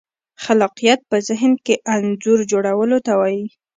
خلاقیت 0.43 0.99
په 1.09 1.17
ذهن 1.27 1.51
کې 1.65 1.75
انځور 1.93 2.39
جوړولو 2.51 2.97
ته 3.05 3.11
وایي. 3.19 3.45